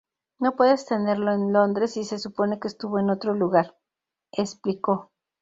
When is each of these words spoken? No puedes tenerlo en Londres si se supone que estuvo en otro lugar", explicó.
No 0.39 0.55
puedes 0.55 0.87
tenerlo 0.87 1.31
en 1.31 1.53
Londres 1.53 1.93
si 1.93 2.05
se 2.05 2.17
supone 2.17 2.59
que 2.59 2.67
estuvo 2.67 2.97
en 2.97 3.11
otro 3.11 3.35
lugar", 3.35 3.77
explicó. 4.31 5.11